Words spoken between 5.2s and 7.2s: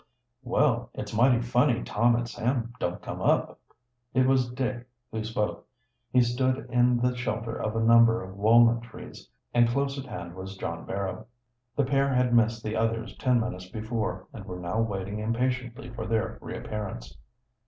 spoke. He stood in the